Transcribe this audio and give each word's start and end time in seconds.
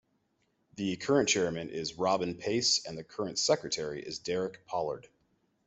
The 0.77 0.95
current 0.97 1.29
chairman 1.29 1.69
is 1.69 1.93
Robin 1.99 2.33
Paice 2.33 2.83
and 2.87 2.97
the 2.97 3.03
current 3.03 3.37
secretary 3.37 4.01
is 4.01 4.17
Derek 4.17 4.65
Pollard. 4.65 5.07